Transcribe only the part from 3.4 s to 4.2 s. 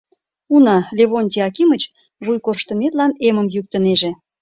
йӱктынеже.